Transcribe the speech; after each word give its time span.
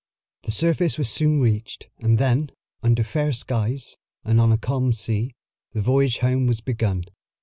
The 0.41 0.49
surface 0.51 0.97
was 0.97 1.09
soon 1.09 1.41
reached, 1.41 1.87
and 1.99 2.17
then, 2.17 2.49
under 2.81 3.03
fair 3.03 3.31
skies, 3.31 3.97
and 4.23 4.41
on 4.41 4.51
a 4.51 4.57
calm 4.57 4.93
sea, 4.93 5.35
the 5.73 5.81
voyage 5.83 6.17
home 6.17 6.47
was 6.47 6.59
begun. 6.59 7.03